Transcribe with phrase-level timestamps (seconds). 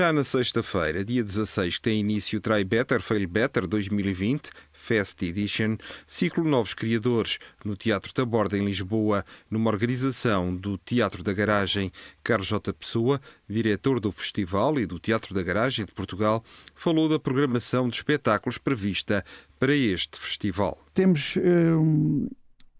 [0.00, 5.22] Já na sexta-feira, dia 16, que tem início o Try Better, Fail Better 2020, Fest
[5.22, 11.34] Edition, ciclo Novos Criadores, no Teatro da Borda, em Lisboa, numa organização do Teatro da
[11.34, 11.92] Garagem.
[12.24, 12.72] Carlos J.
[12.72, 16.42] Pessoa, diretor do festival e do Teatro da Garagem de Portugal,
[16.74, 19.22] falou da programação de espetáculos prevista
[19.58, 20.82] para este festival.
[20.94, 21.36] Temos.
[21.36, 22.26] Hum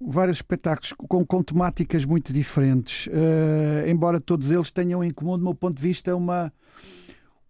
[0.02, 5.44] vários espetáculos com, com temáticas muito diferentes, uh, embora todos eles tenham em comum, do
[5.44, 6.50] meu ponto de vista, uma,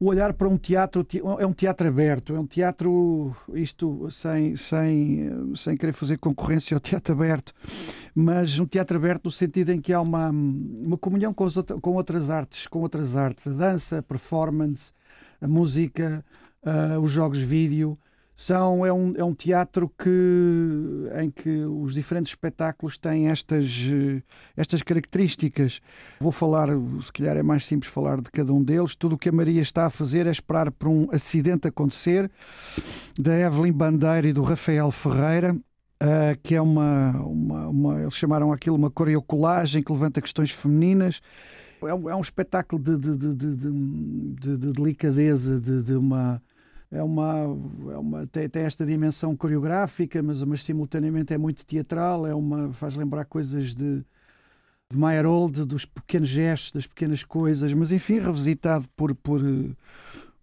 [0.00, 1.06] o olhar para um teatro
[1.38, 6.80] é um teatro aberto, é um teatro, isto sem, sem, sem querer fazer concorrência ao
[6.80, 7.52] teatro aberto,
[8.14, 11.46] mas um teatro aberto no sentido em que há uma, uma comunhão com,
[11.82, 14.90] com outras artes, com outras artes, a dança, a performance,
[15.38, 16.24] a música,
[16.64, 17.98] uh, os jogos vídeo,
[18.40, 23.86] são, é, um, é um teatro que, em que os diferentes espetáculos têm estas,
[24.56, 25.82] estas características.
[26.18, 26.68] Vou falar,
[27.02, 28.94] se calhar é mais simples falar de cada um deles.
[28.94, 32.30] Tudo o que a Maria está a fazer é esperar por um acidente acontecer,
[33.18, 35.54] da Evelyn Bandeira e do Rafael Ferreira.
[36.02, 41.20] Uh, que é uma, uma, uma, Eles chamaram aquilo uma coreocolagem que levanta questões femininas.
[41.82, 46.40] É um, é um espetáculo de, de, de, de, de delicadeza, de, de uma
[46.90, 47.56] é uma,
[47.92, 52.72] é uma tem, tem, esta dimensão coreográfica, mas, mas simultaneamente é muito teatral, é uma,
[52.72, 54.04] faz lembrar coisas de,
[54.90, 59.40] de Meyerhold, dos pequenos gestos, das pequenas coisas, mas enfim, revisitado por, por,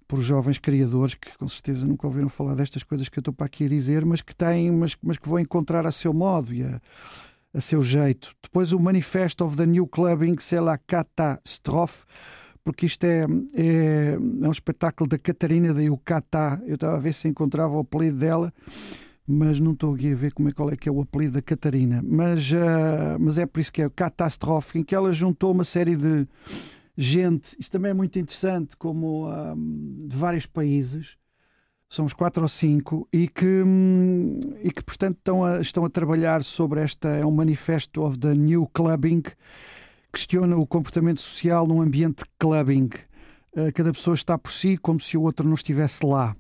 [0.07, 3.45] por jovens criadores que com certeza nunca ouviram falar destas coisas que eu estou para
[3.45, 6.63] aqui a dizer, mas que têm, mas, mas que vão encontrar a seu modo e
[6.63, 6.79] a,
[7.53, 8.33] a seu jeito.
[8.41, 12.05] Depois o Manifesto of the New Clubbing, c'est la catastrophe
[12.67, 16.61] porque isto é, é, é um espetáculo da Catarina da Yucatá.
[16.65, 18.53] Eu estava a ver se encontrava o apelido dela,
[19.25, 21.41] mas não estou aqui a ver como é, qual é que é o apelido da
[21.41, 22.03] Catarina.
[22.05, 25.95] Mas, uh, mas é por isso que é catastrófico, em que ela juntou uma série
[25.95, 26.27] de
[26.97, 29.29] gente, isto também é muito interessante, como
[30.05, 31.15] de vários países,
[31.89, 35.89] são uns quatro ou cinco, e que, um, e que portanto estão a, estão a
[35.89, 39.23] trabalhar sobre esta, é um manifesto of the New Clubbing,
[40.11, 42.89] questiona o comportamento social num ambiente clubbing.
[43.55, 46.35] Eh, cada pessoa está por si como se o outro não estivesse lá.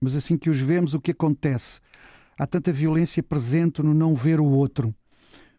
[0.00, 1.80] Mas assim que os vemos, o que acontece?
[2.38, 4.94] Há tanta violência presente no não ver o outro.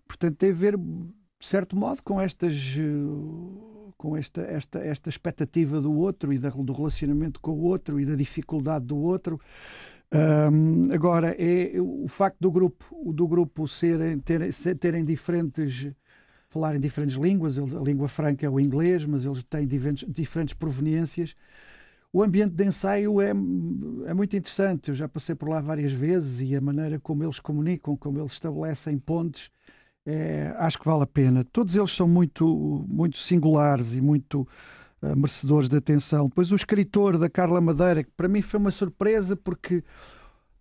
[0.07, 5.81] Portanto, tem a ver, de certo modo, com estas eh, com esta, esta, esta expectativa
[5.81, 9.39] do outro e do relacionamento com o outro e da dificuldade do outro.
[10.13, 15.91] Um, agora, é o facto do grupo, do grupo serem, terem diferentes
[16.49, 21.35] falar em diferentes línguas, a língua franca é o inglês, mas eles têm diferentes, proveniências.
[22.11, 26.39] O ambiente de ensaio é, é muito interessante, eu já passei por lá várias vezes
[26.39, 29.51] e a maneira como eles comunicam, como eles estabelecem pontes,
[30.05, 31.43] é, acho que vale a pena.
[31.43, 34.47] Todos eles são muito, muito singulares e muito
[35.01, 36.29] uh, merecedores de atenção.
[36.29, 39.83] Depois o escritor da Carla Madeira, que para mim foi uma surpresa porque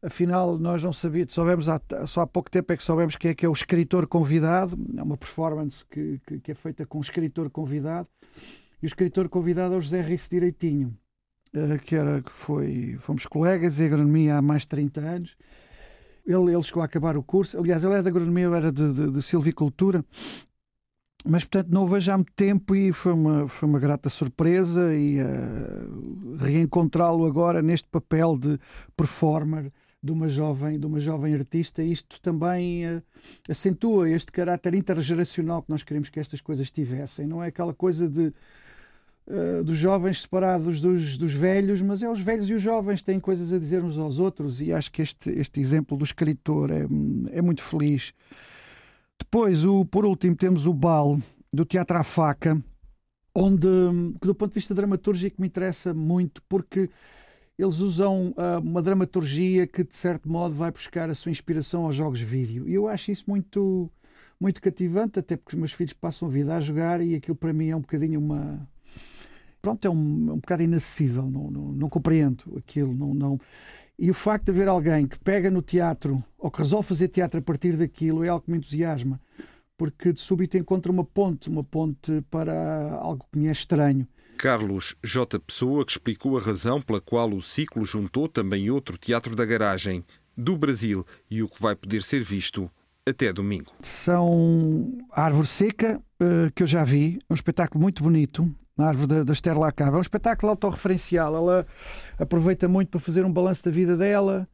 [0.06, 3.34] afinal nós não sabíamos, soubemos há, só há pouco tempo é que soubemos quem é
[3.34, 7.00] que é o escritor convidado, é uma performance que, que, que é feita com o
[7.00, 8.08] escritor convidado,
[8.80, 10.96] e o escritor convidado é o José Rice Direitinho,
[11.52, 15.36] eh, que era, que foi, fomos colegas em agronomia há mais de 30 anos,
[16.24, 18.92] ele, ele chegou a acabar o curso, aliás ele é de agronomia, eu era de,
[18.92, 20.04] de, de silvicultura,
[21.24, 25.20] mas portanto não vejo há muito tempo e foi uma, foi uma grata surpresa e
[25.20, 28.56] uh, reencontrá-lo agora neste papel de
[28.96, 33.02] performer de uma jovem, de uma jovem artista, isto também uh,
[33.48, 37.26] acentua este caráter intergeracional que nós queremos que estas coisas tivessem.
[37.26, 38.32] Não é aquela coisa de
[39.26, 43.18] uh, dos jovens separados dos, dos velhos, mas é os velhos e os jovens têm
[43.18, 46.86] coisas a dizer uns aos outros, e acho que este, este exemplo do escritor é,
[47.32, 48.12] é muito feliz.
[49.18, 51.18] Depois, o, por último, temos o Bal
[51.52, 52.62] do Teatro à Faca,
[53.34, 53.66] onde,
[54.20, 56.90] que do ponto de vista dramatúrgico, me interessa muito, porque
[57.58, 61.94] eles usam uh, uma dramaturgia que, de certo modo, vai buscar a sua inspiração aos
[61.94, 62.68] jogos vídeo.
[62.68, 63.90] E eu acho isso muito,
[64.38, 67.52] muito cativante, até porque os meus filhos passam a vida a jogar e aquilo para
[67.52, 68.68] mim é um bocadinho uma.
[69.62, 73.40] Pronto, é um, é um bocado inacessível, não, não, não compreendo aquilo, não, não.
[73.98, 77.40] E o facto de haver alguém que pega no teatro ou que resolve fazer teatro
[77.40, 79.18] a partir daquilo é algo que me entusiasma,
[79.76, 84.06] porque de súbito encontra uma ponte, uma ponte para algo que me é estranho.
[84.36, 85.38] Carlos J.
[85.40, 90.04] Pessoa, que explicou a razão pela qual o ciclo juntou também outro Teatro da Garagem,
[90.36, 92.70] do Brasil, e o que vai poder ser visto
[93.08, 93.72] até domingo.
[93.80, 99.32] São Árvore Seca, eh, que eu já vi, um espetáculo muito bonito, na árvore da,
[99.32, 99.96] Esther Lacava.
[99.96, 101.34] É um espetáculo autorreferencial.
[101.34, 101.66] Ela
[102.18, 104.46] aproveita muito para fazer um balanço da vida dela,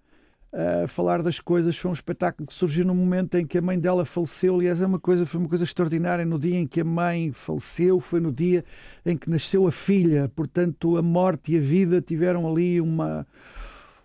[0.52, 1.76] uh, falar das coisas.
[1.76, 4.56] Foi um espetáculo que surgiu no momento em que a mãe dela faleceu.
[4.56, 6.24] Aliás, é uma coisa, foi uma coisa extraordinária.
[6.24, 8.64] No dia em que a mãe faleceu, foi no dia
[9.04, 10.30] em que nasceu a filha.
[10.34, 13.26] Portanto, a morte e a vida tiveram ali uma,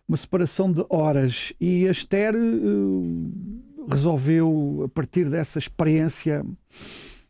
[0.08, 1.54] uma separação de horas.
[1.60, 3.32] E a Esther uh,
[3.90, 6.46] resolveu, a partir dessa experiência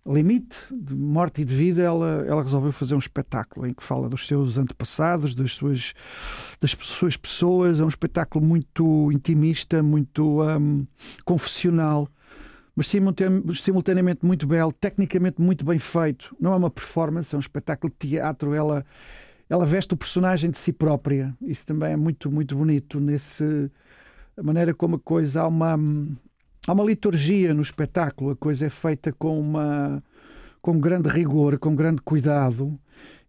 [0.08, 4.08] limite de morte e de vida, ela, ela resolveu fazer um espetáculo em que fala
[4.08, 5.94] dos seus antepassados, das suas,
[6.62, 7.80] das suas pessoas.
[7.80, 10.88] É um espetáculo muito intimista, muito um,
[11.26, 12.08] confessional,
[12.76, 12.88] mas
[13.60, 16.36] simultaneamente muito belo, tecnicamente muito bem feito.
[16.40, 18.54] Não é uma performance, é um espetáculo de teatro.
[18.54, 18.86] Ela,
[19.50, 21.36] ela veste o personagem de si própria.
[21.42, 23.00] Isso também é muito, muito bonito.
[23.00, 23.70] Nesse,
[24.38, 25.78] a maneira como a coisa há uma
[26.68, 30.04] há uma liturgia no espetáculo, a coisa é feita com uma
[30.62, 32.78] com grande rigor, com grande cuidado.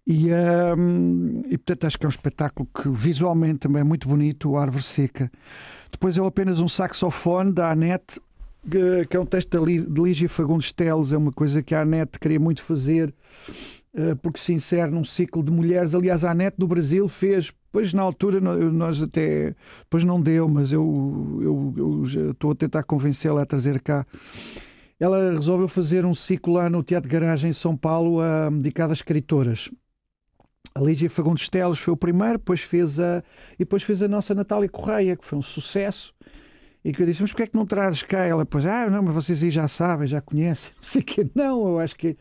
[0.04, 0.28] E,
[0.76, 4.56] um, e portanto acho que é um espetáculo que visualmente também é muito bonito, o
[4.56, 5.30] Árvore Seca.
[5.92, 8.18] Depois é apenas um saxofone da Anete,
[9.08, 12.40] que é um texto de Lígia Fagundes Teles, é uma coisa que a Anete queria
[12.40, 13.14] muito fazer
[14.22, 15.94] porque se insere num ciclo de mulheres.
[15.94, 20.72] Aliás, a ANET do Brasil fez, pois na altura nós até, depois não deu, mas
[20.72, 24.06] eu, eu, eu estou a tentar convencê-la a trazer cá.
[25.00, 28.94] Ela resolveu fazer um ciclo lá no Teatro Garagem em São Paulo, a, dedicado a
[28.94, 29.70] escritoras.
[30.74, 33.22] A Lígia Fagundes Teles foi o primeiro, depois fez a,
[33.54, 36.12] e depois fez a nossa Natália Correia, que foi um sucesso.
[36.84, 38.24] E que eu disse, mas porquê é que não trazes cá?
[38.24, 40.70] Ela, pois, ah, não, mas vocês aí já sabem, já conhecem.
[40.78, 42.16] Não sei que não, eu acho que.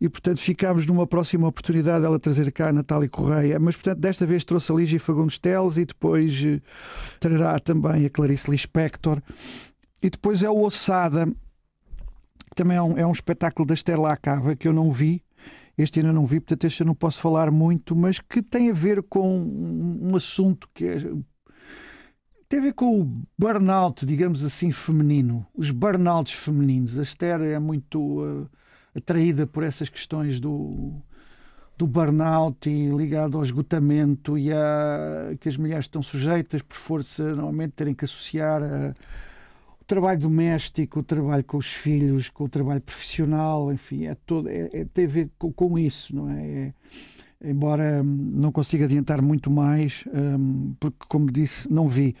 [0.00, 3.60] E portanto ficámos numa próxima oportunidade ela trazer cá a Natália Correia.
[3.60, 6.60] Mas portanto, desta vez trouxe a Lígia Fagundes Teles e depois eh,
[7.20, 9.20] trará também a Clarice Lispector.
[10.02, 14.56] E depois é o Ossada, que também é um, é um espetáculo da Esther Lacava
[14.56, 15.22] que eu não vi.
[15.76, 18.72] Este ainda não vi, portanto, este eu não posso falar muito, mas que tem a
[18.72, 20.98] ver com um assunto que é
[22.50, 23.08] tem a ver com o
[23.38, 25.46] burnout, digamos assim, feminino.
[25.54, 26.98] Os burnouts femininos.
[26.98, 28.50] A Esther é muito uh,
[28.92, 30.92] atraída por essas questões do,
[31.78, 37.22] do burnout e ligado ao esgotamento e a que as mulheres estão sujeitas por força,
[37.36, 38.96] normalmente, terem que associar a,
[39.80, 44.48] o trabalho doméstico, o trabalho com os filhos, com o trabalho profissional, enfim, é todo,
[44.48, 46.42] é, é tem a ver com, com isso, não é?
[46.42, 46.72] é
[47.42, 52.14] embora hum, não consiga adiantar muito mais, um, porque, como disse, não vi.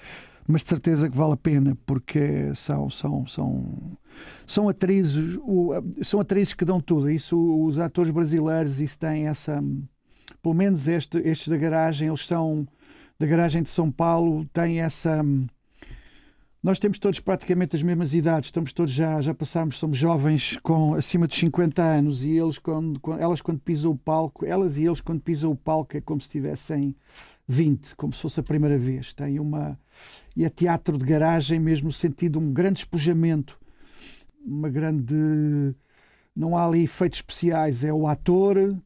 [0.46, 3.96] Mas de certeza que vale a pena, porque são, são, são,
[4.46, 5.38] são atrizes,
[6.02, 7.08] são atrizes que dão tudo.
[7.08, 9.62] Isso, os atores brasileiros, isso tem essa.
[10.42, 12.66] Pelo menos este, estes da garagem, eles são
[13.18, 15.22] da garagem de São Paulo, têm essa
[16.62, 20.94] nós temos todos praticamente as mesmas idades, estamos todos já, já passámos, somos jovens com
[20.94, 25.00] acima dos 50 anos e eles quando, elas quando pisam o palco, elas e eles
[25.00, 26.94] quando pisam o palco é como se tivessem
[27.48, 29.14] 20, como se fosse a primeira vez.
[29.14, 29.78] Tem uma
[30.36, 33.58] e é teatro de garagem mesmo no sentido de um grande espojamento,
[34.44, 35.74] uma grande
[36.36, 38.76] não há ali efeitos especiais, é o ator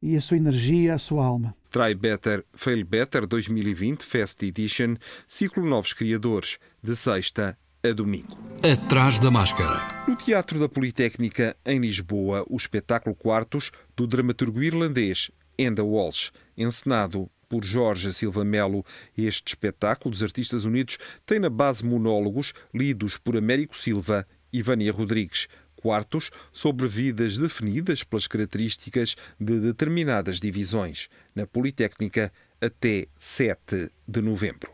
[0.00, 1.56] e a sua energia, a sua alma.
[1.76, 8.34] Try Better, Fail Better 2020 Fest Edition, ciclo Novos Criadores, de sexta a domingo.
[8.64, 10.06] Atrás da máscara.
[10.08, 17.30] No Teatro da Politécnica, em Lisboa, o espetáculo Quartos do dramaturgo irlandês Enda Walsh, encenado
[17.46, 18.82] por Jorge Silva Melo.
[19.14, 24.90] Este espetáculo dos Artistas Unidos tem na base monólogos lidos por Américo Silva e Vânia
[24.90, 25.46] Rodrigues
[25.86, 34.72] quartos sobre vidas definidas pelas características de determinadas divisões, na Politécnica até 7 de novembro.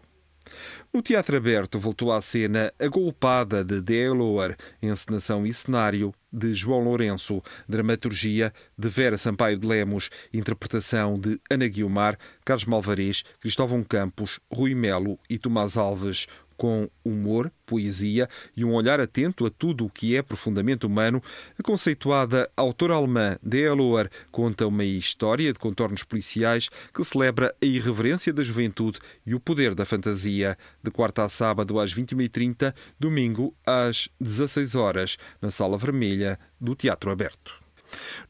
[0.93, 6.81] No Teatro Aberto voltou à cena A Golpada de Deloar, encenação e cenário de João
[6.85, 14.41] Lourenço, dramaturgia de Vera Sampaio de Lemos, interpretação de Ana Guiomar, Carlos Malvarez, Cristóvão Campos,
[14.51, 16.27] Rui Melo e Tomás Alves,
[16.63, 21.21] com humor, poesia e um olhar atento a tudo o que é profundamente humano,
[21.59, 27.67] a conceituada autora alemã de Eloer conta uma história de contornos policiais que celebra a
[27.67, 33.53] irreverência da juventude e o poder da fantasia, de quarta a sábado às 21h30, domingo
[33.67, 37.61] às 16 horas, na Sala Vermelha do Teatro Aberto.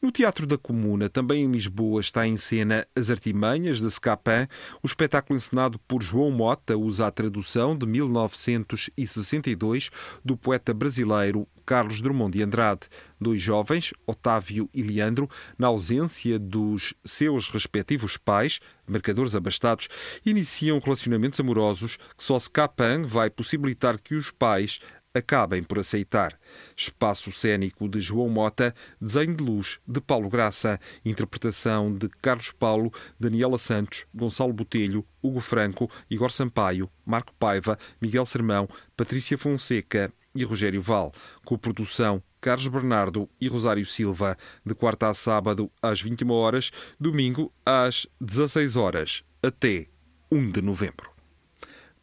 [0.01, 4.47] No Teatro da Comuna, também em Lisboa, está em cena As Artimanhas, de Scapan.
[4.81, 9.89] O espetáculo encenado por João Mota usa a tradução de 1962
[10.23, 12.87] do poeta brasileiro Carlos Drummond de Andrade.
[13.19, 19.87] Dois jovens, Otávio e Leandro, na ausência dos seus respectivos pais, mercadores abastados,
[20.25, 24.79] iniciam relacionamentos amorosos que só Scapan vai possibilitar que os pais
[25.13, 26.37] acabem por aceitar.
[26.75, 32.91] Espaço cênico de João Mota, desenho de luz de Paulo Graça, interpretação de Carlos Paulo,
[33.19, 38.67] Daniela Santos, Gonçalo Botelho, Hugo Franco, Igor Sampaio, Marco Paiva, Miguel Sermão,
[38.97, 41.13] Patrícia Fonseca e Rogério Val.
[41.45, 48.05] Co-produção Carlos Bernardo e Rosário Silva, de quarta a sábado às 21 horas, domingo às
[48.19, 49.87] 16 horas, até
[50.29, 51.09] 1 de novembro.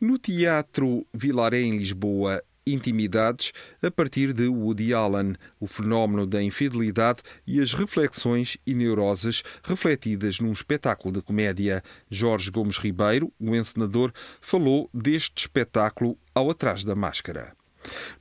[0.00, 3.52] No Teatro Vilaré, em Lisboa, Intimidades,
[3.82, 10.40] a partir de Woody Allen, o fenómeno da infidelidade e as reflexões e neuroses refletidas
[10.40, 11.82] num espetáculo de comédia.
[12.10, 17.54] Jorge Gomes Ribeiro, o encenador, falou deste espetáculo ao Atrás da Máscara.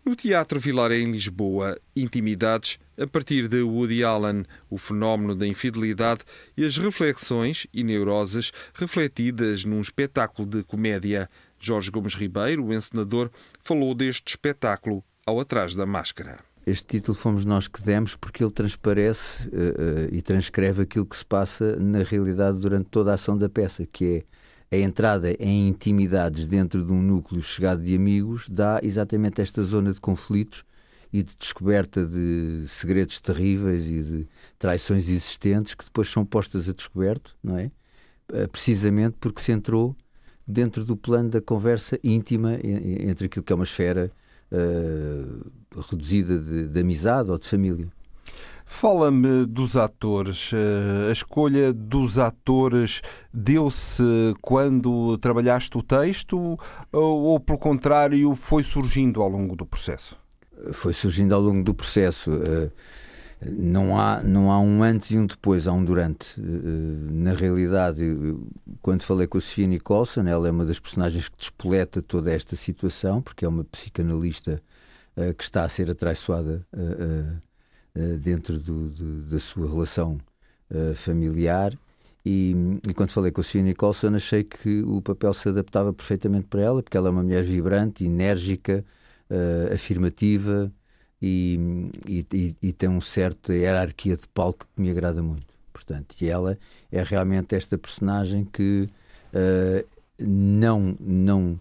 [0.05, 6.21] No Teatro Vilaré em Lisboa, Intimidades, a partir de Woody Allen, o fenómeno da infidelidade
[6.55, 11.29] e as reflexões e neuroses refletidas num espetáculo de comédia.
[11.65, 13.29] Jorge Gomes Ribeiro, o encenador,
[13.63, 16.39] falou deste espetáculo ao Atrás da Máscara.
[16.65, 21.17] Este título fomos nós que demos porque ele transparece uh, uh, e transcreve aquilo que
[21.17, 24.23] se passa na realidade durante toda a ação da peça, que
[24.71, 29.63] é a entrada em intimidades dentro de um núcleo chegado de amigos, dá exatamente esta
[29.63, 30.63] zona de conflitos
[31.11, 34.27] e de descoberta de segredos terríveis e de
[34.59, 37.71] traições existentes que depois são postas a descoberto, não é?
[38.31, 39.95] Uh, precisamente porque se entrou
[40.49, 44.11] dentro do plano da conversa íntima entre aquilo que é uma esfera
[44.51, 47.87] uh, reduzida de, de amizade ou de família.
[48.65, 50.51] Fala-me dos atores.
[50.53, 53.01] Eh, a escolha dos atores
[53.33, 54.03] deu-se
[54.43, 56.55] quando trabalhaste o texto
[56.91, 60.15] ou, pelo contrário, foi surgindo ao longo do processo?
[60.71, 62.29] Foi surgindo ao longo do processo.
[63.41, 66.39] Uh, não há, não há um antes e um depois, há um durante.
[66.39, 68.01] Eh, na realidade,
[68.81, 72.55] quando falei com a Sofia Nicholson, ela é uma das personagens que despoleta toda esta
[72.55, 74.61] situação, porque é uma psicanalista
[75.15, 80.19] uh, que está a ser atraiçoada uh, dentro do, do, da sua relação
[80.93, 81.73] familiar.
[82.23, 82.55] E,
[82.87, 86.61] e, quando falei com a Sofia Nicholson, achei que o papel se adaptava perfeitamente para
[86.61, 88.85] ela, porque ela é uma mulher vibrante, enérgica,
[89.73, 90.71] afirmativa
[91.21, 91.59] e,
[92.07, 95.47] e, e, tem um certo hierarquia de palco que me agrada muito.
[95.73, 96.57] Portanto, e ela
[96.91, 98.89] é realmente esta personagem que
[99.33, 101.59] uh, não, não,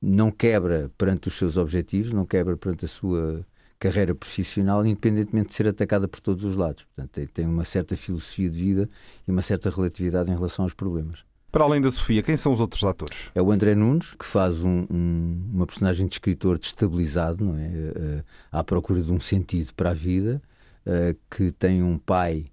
[0.00, 3.46] não quebra perante os seus objetivos, não quebra perante a sua
[3.78, 6.84] carreira profissional, independentemente de ser atacada por todos os lados.
[6.84, 8.90] Portanto, tem, tem uma certa filosofia de vida
[9.26, 11.24] e uma certa relatividade em relação aos problemas.
[11.52, 13.30] Para além da Sofia, quem são os outros atores?
[13.34, 17.66] É o André Nunes, que faz um, um, uma personagem de escritor destabilizado, não é?
[17.68, 20.40] Uh, à procura de um sentido para a vida,
[20.86, 22.46] uh, que tem um pai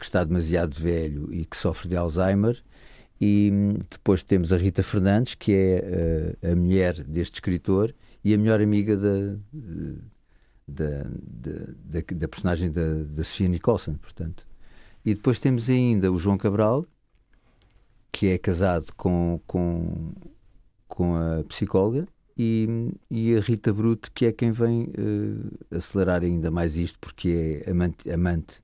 [0.00, 2.60] que está demasiado velho e que sofre de Alzheimer.
[3.20, 8.38] E um, depois temos a Rita Fernandes, que é a mulher deste escritor e a
[8.38, 9.36] melhor amiga da,
[10.66, 11.52] da, da,
[11.84, 14.44] da, da personagem da, da Sofia Nicholson, portanto.
[15.04, 16.84] E depois temos ainda o João Cabral,
[18.12, 20.12] que é casado com, com,
[20.86, 22.06] com a psicóloga,
[22.38, 27.62] e, e a Rita Bruto, que é quem vem uh, acelerar ainda mais isto, porque
[27.66, 28.62] é amante, amante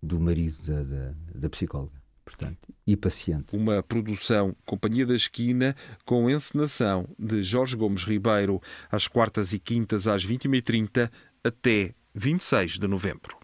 [0.00, 1.96] do marido da, da, da psicóloga.
[2.24, 3.56] Portanto, e paciente.
[3.56, 8.60] Uma produção Companhia da Esquina com encenação de Jorge Gomes Ribeiro
[8.90, 11.08] às quartas e quintas às 21h30
[11.44, 13.36] até 26 de novembro.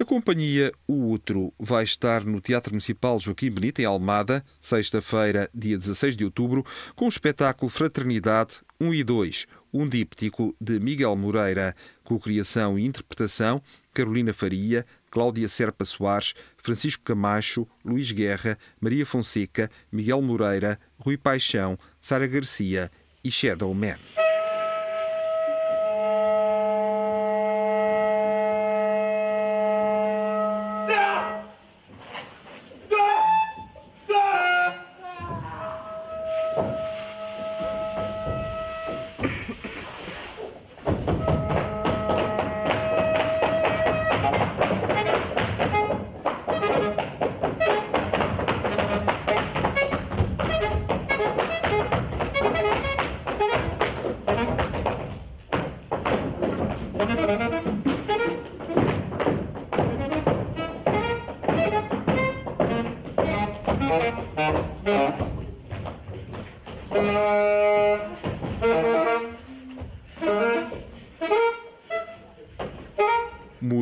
[0.00, 5.76] A companhia O Outro vai estar no Teatro Municipal Joaquim Benito, em Almada, sexta-feira, dia
[5.76, 6.64] 16 de outubro,
[6.94, 11.74] com o espetáculo Fraternidade 1 e 2, um díptico de Miguel Moreira,
[12.04, 13.60] com criação e interpretação
[13.92, 21.76] Carolina Faria, Cláudia Serpa Soares, Francisco Camacho, Luís Guerra, Maria Fonseca, Miguel Moreira, Rui Paixão,
[22.00, 22.88] Sara Garcia
[23.24, 23.96] e Shadow Man.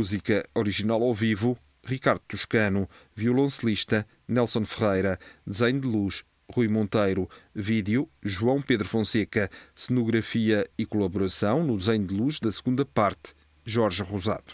[0.07, 8.09] Música original ao vivo, Ricardo Toscano, violoncelista, Nelson Ferreira, desenho de luz, Rui Monteiro, vídeo,
[8.23, 13.35] João Pedro Fonseca, cenografia e colaboração no desenho de luz da segunda parte,
[13.65, 14.53] Jorge Rosado.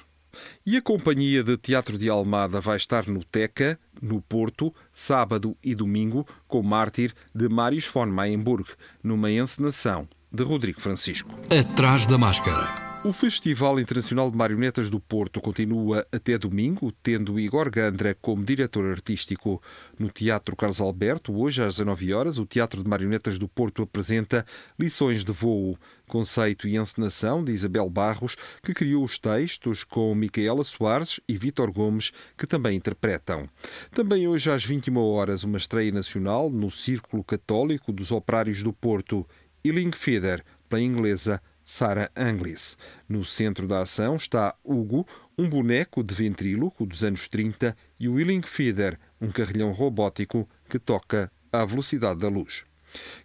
[0.64, 5.74] E a Companhia de Teatro de Almada vai estar no Teca, no Porto, sábado e
[5.74, 8.70] domingo, com Mártir de Marius von Mayenburg,
[9.02, 11.28] numa encenação de Rodrigo Francisco.
[11.50, 12.91] Atrás da máscara.
[13.04, 18.88] O Festival Internacional de Marionetas do Porto continua até domingo, tendo Igor Gandra como diretor
[18.88, 19.60] artístico.
[19.98, 24.46] No Teatro Carlos Alberto, hoje às 19 horas, o Teatro de Marionetas do Porto apresenta
[24.78, 30.62] Lições de Voo, conceito e encenação de Isabel Barros, que criou os textos com Micaela
[30.62, 33.48] Soares e Vítor Gomes, que também interpretam.
[33.90, 39.26] Também hoje às 21 horas, uma estreia nacional no Círculo Católico dos Operários do Porto,
[39.64, 42.76] Ealing Feeder, pela inglesa Sarah Anglis.
[43.08, 48.14] No centro da ação está Hugo, um boneco de ventríloco dos anos 30, e o
[48.14, 52.64] Willing Feeder, um carrilhão robótico que toca à velocidade da luz.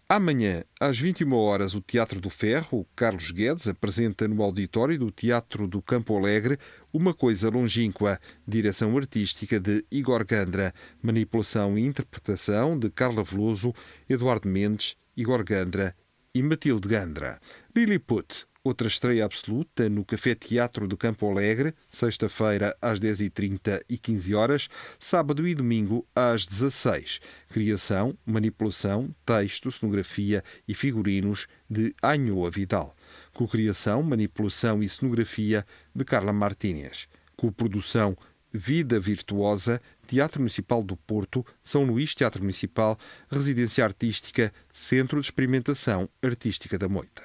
[0.07, 5.67] Amanhã, às 21 horas, o Teatro do Ferro, Carlos Guedes, apresenta no auditório do Teatro
[5.67, 6.57] do Campo Alegre
[6.93, 13.73] Uma Coisa Longínqua, direção artística de Igor Gandra, manipulação e interpretação de Carla Veloso,
[14.09, 15.93] Eduardo Mendes, Igor Gandra
[16.33, 17.39] e Matilde Gandra.
[17.75, 24.35] Lilliput, outra estreia absoluta no Café Teatro do Campo Alegre, sexta-feira às 10h30 e 15
[24.35, 24.69] horas,
[24.99, 27.19] sábado e domingo às 16
[27.49, 32.95] Criação, manipulação, texto, cenografia e figurinos de Anhoa Vidal.
[33.33, 35.65] Co-criação, manipulação e cenografia
[35.95, 37.07] de Carla Martínez.
[37.35, 38.17] Co-produção
[38.57, 42.97] Vida Virtuosa, Teatro Municipal do Porto, São Luís Teatro Municipal,
[43.29, 47.23] Residência Artística, Centro de Experimentação Artística da Moita.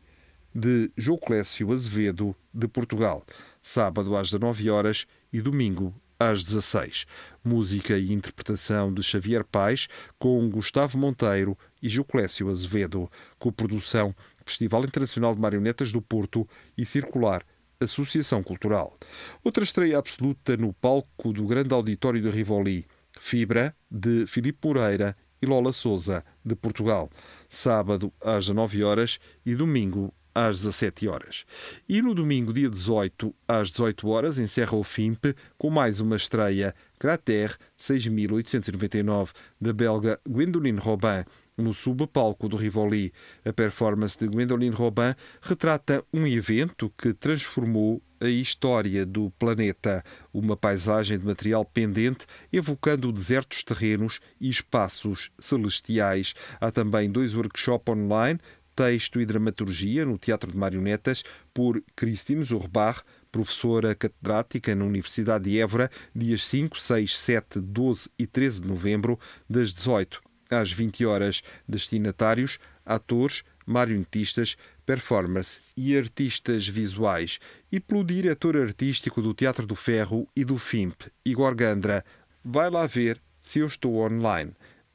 [0.54, 3.24] de João Clécio Azevedo, de Portugal,
[3.60, 7.06] sábado às 19 horas e domingo às 16.
[7.42, 14.84] Música e interpretação de Xavier Paes com Gustavo Monteiro e Juclésio Azevedo, com produção Festival
[14.84, 17.42] Internacional de Marionetas do Porto e Circular
[17.80, 18.94] Associação Cultural.
[19.42, 22.86] Outra estreia absoluta no palco do Grande Auditório de Rivoli,
[23.18, 27.08] Fibra, de Filipe Moreira e Lola Souza, de Portugal,
[27.48, 31.44] sábado às 19 horas e domingo às 17 horas.
[31.88, 36.74] E no domingo, dia 18, às 18 horas, encerra o FIMP com mais uma estreia,
[36.98, 41.24] Crater 6899, da belga Gwendoline Robin,
[41.56, 43.12] no subpalco do Rivoli.
[43.44, 50.54] A performance de Gwendoline Robin retrata um evento que transformou a história do planeta, uma
[50.54, 56.34] paisagem de material pendente evocando desertos terrenos e espaços celestiais.
[56.60, 58.38] Há também dois workshops online
[58.74, 65.58] texto e dramaturgia no Teatro de Marionetas por Christine Zurbar, professora catedrática na Universidade de
[65.58, 71.42] Évora, dias 5, 6, 7, 12 e 13 de novembro, das 18 às 20 horas.
[71.68, 77.38] Destinatários, atores, marionetistas, performance e artistas visuais.
[77.70, 82.04] E pelo diretor artístico do Teatro do Ferro e do FIMP, Igor Gandra.
[82.44, 84.52] Vai lá ver se eu estou online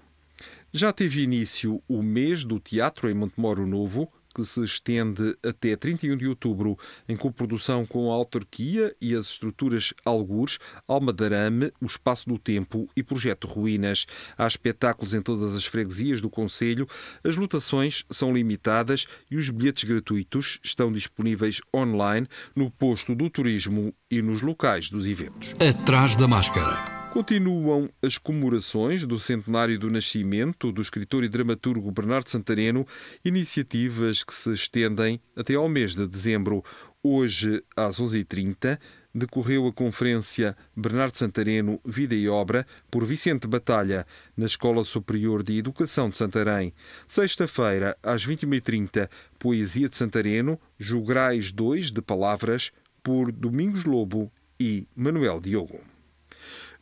[0.73, 6.17] Já teve início o mês do teatro em Montemoro Novo, que se estende até 31
[6.17, 12.39] de outubro, em coprodução com a autarquia e as estruturas Algures, Almadarame, o Espaço do
[12.39, 14.07] Tempo e Projeto Ruínas.
[14.37, 16.87] Há espetáculos em todas as freguesias do Conselho,
[17.25, 23.95] as lotações são limitadas e os bilhetes gratuitos estão disponíveis online no posto do turismo
[24.11, 25.55] e nos locais dos eventos.
[25.61, 27.00] Atrás da máscara.
[27.13, 32.87] Continuam as comemorações do centenário do nascimento do escritor e dramaturgo Bernardo Santareno,
[33.25, 36.65] iniciativas que se estendem até ao mês de dezembro.
[37.03, 38.79] Hoje, às 11h30,
[39.13, 45.59] decorreu a conferência Bernardo Santareno, Vida e Obra, por Vicente Batalha, na Escola Superior de
[45.59, 46.73] Educação de Santarém.
[47.09, 52.71] Sexta-feira, às 21h30, Poesia de Santareno, Jograis 2 de Palavras,
[53.03, 55.90] por Domingos Lobo e Manuel Diogo.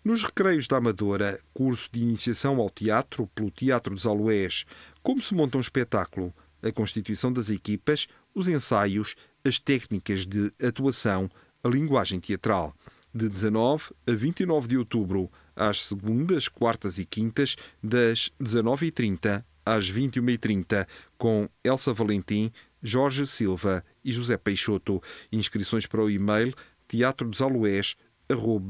[0.04, 4.64] Nos Recreios da Amadora, curso de iniciação ao teatro pelo Teatro dos Aloés,
[5.02, 6.32] como se monta um espetáculo,
[6.62, 11.28] a constituição das equipas, os ensaios, as técnicas de atuação,
[11.62, 12.74] a linguagem teatral.
[13.12, 20.86] De 19 a 29 de outubro, às segundas, quartas e quintas, das 19h30 às 21h30,
[21.18, 25.02] com Elsa Valentim, Jorge Silva e José Peixoto.
[25.32, 26.54] Inscrições para o e-mail
[26.86, 27.96] teatro dos Aloés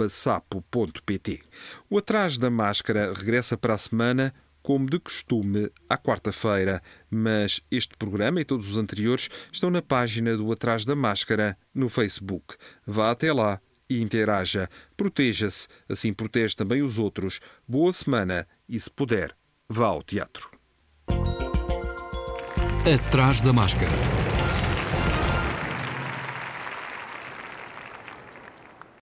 [0.08, 1.40] sapo.pt.
[1.90, 7.96] O Atrás da Máscara regressa para a semana, como de costume, à quarta-feira, mas este
[7.96, 12.56] programa e todos os anteriores estão na página do Atrás da Máscara no Facebook.
[12.86, 14.68] Vá até lá e interaja.
[14.96, 17.40] Proteja-se, assim protege também os outros.
[17.66, 19.34] Boa semana e, se puder,
[19.68, 20.50] vá ao teatro.
[22.92, 24.17] Atrás da Máscara.